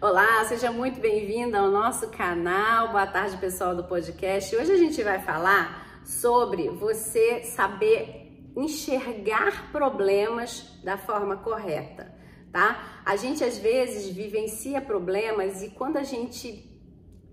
[0.00, 2.92] Olá, seja muito bem-vinda ao nosso canal.
[2.92, 4.54] Boa tarde, pessoal do podcast.
[4.54, 12.14] Hoje a gente vai falar sobre você saber enxergar problemas da forma correta,
[12.52, 13.02] tá?
[13.04, 16.64] A gente às vezes vivencia problemas e quando a gente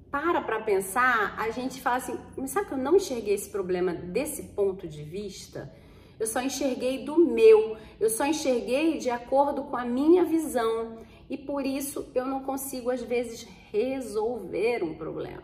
[0.10, 3.94] para para pensar, a gente fala assim: mas sabe que eu não enxerguei esse problema
[3.94, 5.72] desse ponto de vista?
[6.20, 10.98] Eu só enxerguei do meu, eu só enxerguei de acordo com a minha visão
[11.30, 15.44] e por isso eu não consigo às vezes resolver um problema.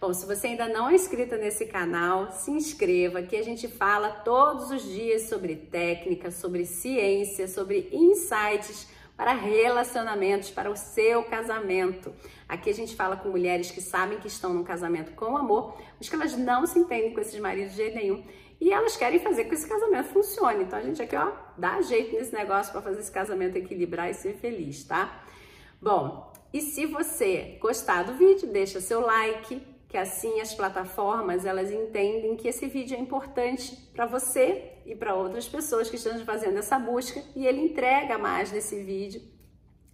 [0.00, 4.10] Bom, se você ainda não é inscrita nesse canal, se inscreva, que a gente fala
[4.10, 12.12] todos os dias sobre técnica, sobre ciência, sobre insights para relacionamentos, para o seu casamento.
[12.46, 16.08] Aqui a gente fala com mulheres que sabem que estão num casamento com amor, mas
[16.08, 18.22] que elas não se entendem com esses maridos de jeito nenhum
[18.60, 20.64] e elas querem fazer que esse casamento funcione.
[20.64, 24.14] Então a gente aqui, ó, dá jeito nesse negócio para fazer esse casamento equilibrar e
[24.14, 25.24] ser feliz, tá?
[25.80, 31.70] Bom, e se você gostar do vídeo, deixa seu like, que assim as plataformas elas
[31.70, 36.58] entendem que esse vídeo é importante para você e para outras pessoas que estão fazendo
[36.58, 39.20] essa busca e ele entrega mais desse vídeo.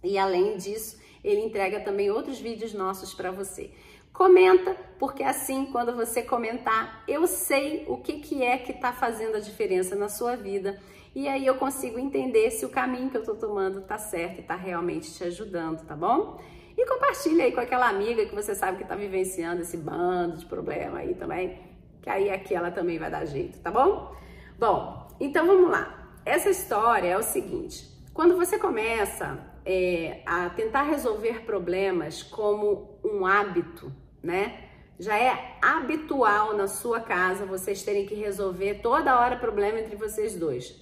[0.03, 3.71] E além disso, ele entrega também outros vídeos nossos para você.
[4.13, 9.35] Comenta, porque assim, quando você comentar, eu sei o que, que é que está fazendo
[9.35, 10.79] a diferença na sua vida.
[11.15, 14.41] E aí eu consigo entender se o caminho que eu estou tomando está certo e
[14.41, 16.39] está realmente te ajudando, tá bom?
[16.77, 20.45] E compartilha aí com aquela amiga que você sabe que está vivenciando esse bando de
[20.45, 21.59] problema aí também,
[22.01, 24.15] que aí aqui ela também vai dar jeito, tá bom?
[24.59, 26.11] Bom, então vamos lá.
[26.23, 33.25] Essa história é o seguinte: quando você começa é, a tentar resolver problemas como um
[33.25, 33.91] hábito,
[34.23, 34.69] né?
[34.99, 40.35] Já é habitual na sua casa vocês terem que resolver toda hora problema entre vocês
[40.35, 40.81] dois.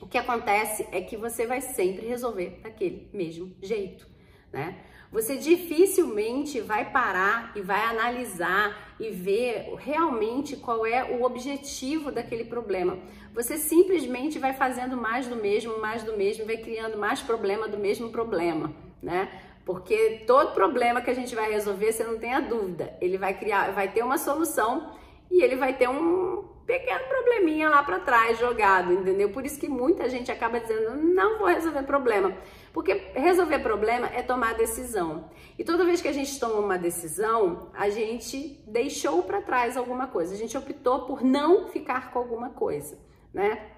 [0.00, 4.06] O que acontece é que você vai sempre resolver daquele mesmo jeito,
[4.52, 4.78] né?
[5.10, 12.44] Você dificilmente vai parar e vai analisar e ver realmente qual é o objetivo daquele
[12.44, 12.98] problema.
[13.32, 17.78] Você simplesmente vai fazendo mais do mesmo, mais do mesmo, vai criando mais problema do
[17.78, 19.30] mesmo problema, né?
[19.68, 23.70] Porque todo problema que a gente vai resolver, você não tenha dúvida, ele vai criar,
[23.72, 24.94] vai ter uma solução
[25.30, 29.28] e ele vai ter um pequeno probleminha lá para trás jogado, entendeu?
[29.28, 32.34] Por isso que muita gente acaba dizendo: "Não vou resolver problema".
[32.72, 35.28] Porque resolver problema é tomar decisão.
[35.58, 40.06] E toda vez que a gente toma uma decisão, a gente deixou para trás alguma
[40.06, 40.32] coisa.
[40.32, 42.98] A gente optou por não ficar com alguma coisa,
[43.34, 43.68] né?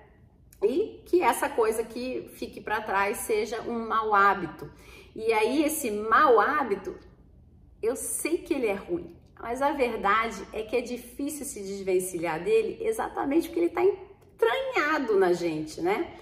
[0.62, 4.70] E que essa coisa que fique para trás seja um mau hábito.
[5.14, 6.96] E aí, esse mau hábito,
[7.82, 12.42] eu sei que ele é ruim, mas a verdade é que é difícil se desvencilhar
[12.42, 16.14] dele exatamente porque ele está entranhado na gente, né?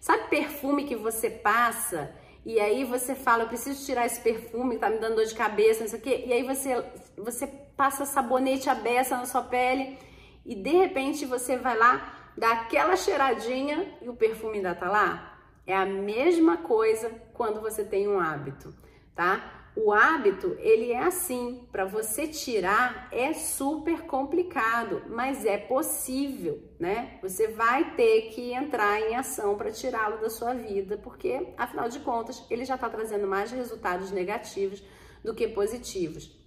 [0.00, 4.90] Sabe perfume que você passa e aí você fala, eu preciso tirar esse perfume, tá
[4.90, 6.24] me dando dor de cabeça, não sei o quê.
[6.26, 6.84] E aí você,
[7.16, 9.96] você passa sabonete a beça na sua pele
[10.44, 15.33] e de repente você vai lá, dá aquela cheiradinha e o perfume ainda tá lá.
[15.66, 18.74] É a mesma coisa quando você tem um hábito,
[19.14, 19.64] tá?
[19.76, 27.18] O hábito, ele é assim, para você tirar é super complicado, mas é possível, né?
[27.20, 31.98] Você vai ter que entrar em ação para tirá-lo da sua vida, porque afinal de
[32.00, 34.80] contas, ele já está trazendo mais resultados negativos
[35.24, 36.43] do que positivos.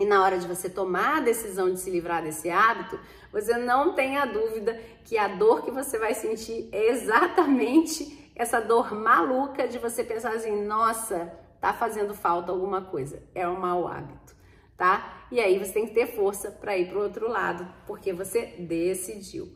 [0.00, 2.98] E na hora de você tomar a decisão de se livrar desse hábito,
[3.30, 8.94] você não tenha dúvida que a dor que você vai sentir é exatamente essa dor
[8.94, 11.30] maluca de você pensar assim, nossa,
[11.60, 13.22] tá fazendo falta alguma coisa.
[13.34, 14.34] É um mau hábito,
[14.74, 15.26] tá?
[15.30, 18.46] E aí você tem que ter força para ir para o outro lado, porque você
[18.58, 19.52] decidiu.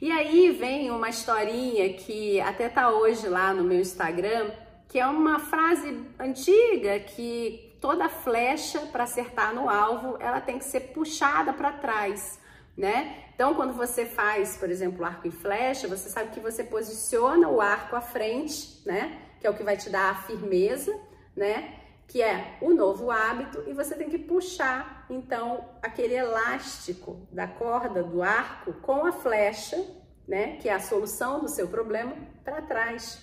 [0.00, 4.52] E aí vem uma historinha que até tá hoje lá no meu Instagram,
[4.88, 10.64] que é uma frase antiga que toda flecha para acertar no alvo, ela tem que
[10.64, 12.38] ser puxada para trás
[12.78, 13.24] né?
[13.34, 17.60] Então, quando você faz, por exemplo, arco e flecha, você sabe que você posiciona o
[17.60, 19.20] arco à frente, né?
[19.40, 20.96] Que é o que vai te dar a firmeza,
[21.34, 21.74] né?
[22.06, 28.02] Que é o novo hábito, e você tem que puxar, então, aquele elástico da corda
[28.02, 29.84] do arco com a flecha,
[30.26, 30.56] né?
[30.58, 32.14] Que é a solução do seu problema,
[32.44, 33.20] para trás.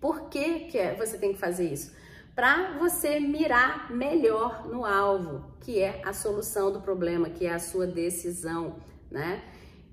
[0.00, 1.94] Por que, que é, você tem que fazer isso?
[2.34, 7.60] Para você mirar melhor no alvo, que é a solução do problema, que é a
[7.60, 8.76] sua decisão,
[9.10, 9.42] né?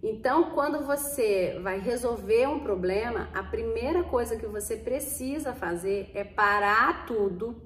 [0.04, 6.24] Então, quando você vai resolver um problema, a primeira coisa que você precisa fazer é
[6.24, 7.62] parar tudo,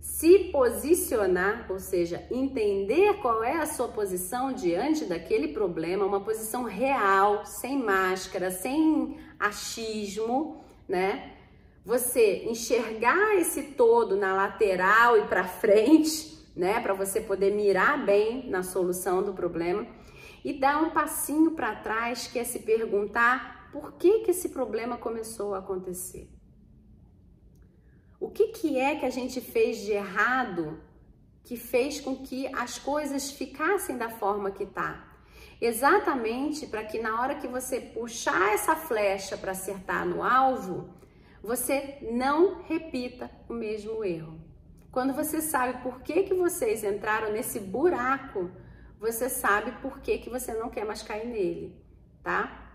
[0.00, 6.62] se posicionar, ou seja, entender qual é a sua posição diante daquele problema, uma posição
[6.62, 11.35] real, sem máscara, sem achismo, né?
[11.86, 18.50] Você enxergar esse todo na lateral e para frente, né, para você poder mirar bem
[18.50, 19.86] na solução do problema
[20.44, 24.96] e dar um passinho para trás, que é se perguntar por que que esse problema
[24.96, 26.28] começou a acontecer.
[28.18, 30.80] O que que é que a gente fez de errado
[31.44, 35.06] que fez com que as coisas ficassem da forma que tá?
[35.60, 40.96] Exatamente para que na hora que você puxar essa flecha para acertar no alvo,
[41.42, 44.40] você não repita o mesmo erro.
[44.90, 48.50] Quando você sabe por que, que vocês entraram nesse buraco,
[48.98, 51.76] você sabe por que, que você não quer mais cair nele,
[52.22, 52.72] tá?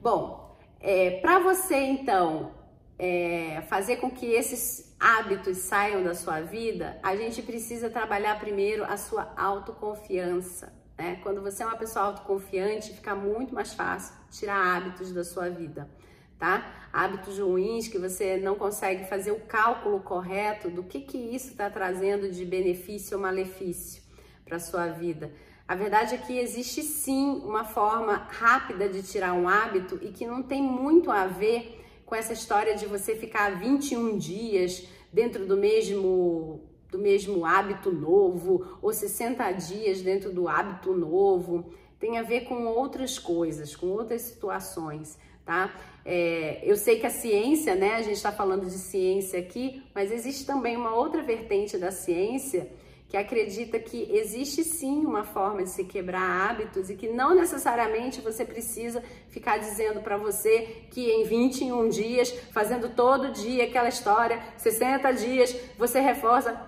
[0.00, 2.54] Bom, é, para você então
[2.98, 8.84] é, fazer com que esses hábitos saiam da sua vida, a gente precisa trabalhar primeiro
[8.84, 10.72] a sua autoconfiança.
[10.96, 11.18] Né?
[11.22, 15.90] Quando você é uma pessoa autoconfiante, fica muito mais fácil tirar hábitos da sua vida
[16.38, 16.88] tá?
[16.92, 21.68] Hábitos ruins que você não consegue fazer o cálculo correto do que que isso está
[21.68, 24.02] trazendo de benefício ou malefício
[24.44, 25.30] para sua vida.
[25.68, 30.26] A verdade é que existe sim uma forma rápida de tirar um hábito e que
[30.26, 35.56] não tem muito a ver com essa história de você ficar 21 dias dentro do
[35.56, 41.68] mesmo do mesmo hábito novo ou 60 dias dentro do hábito novo.
[41.98, 45.72] Tem a ver com outras coisas, com outras situações tá?
[46.04, 50.12] É, eu sei que a ciência, né, a gente está falando de ciência aqui, mas
[50.12, 52.68] existe também uma outra vertente da ciência
[53.08, 58.20] que acredita que existe sim uma forma de se quebrar hábitos e que não necessariamente
[58.20, 64.42] você precisa ficar dizendo para você que em 21 dias, fazendo todo dia aquela história,
[64.56, 66.60] 60 dias, você reforça.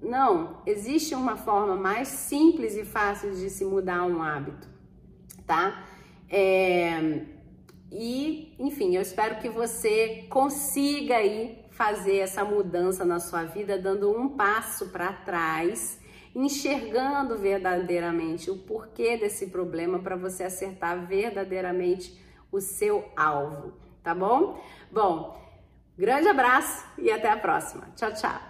[0.00, 4.68] Não, existe uma forma mais simples e fácil de se mudar um hábito,
[5.46, 5.84] tá?
[6.30, 7.22] É,
[7.90, 14.10] e, enfim, eu espero que você consiga aí fazer essa mudança na sua vida, dando
[14.10, 16.00] um passo para trás,
[16.34, 22.20] enxergando verdadeiramente o porquê desse problema para você acertar verdadeiramente
[22.50, 24.60] o seu alvo, tá bom?
[24.90, 25.40] Bom,
[25.96, 27.88] grande abraço e até a próxima.
[27.96, 28.47] Tchau, tchau.